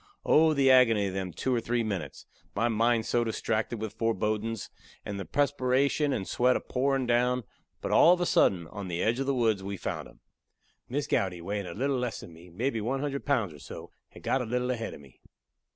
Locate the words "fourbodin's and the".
3.93-5.25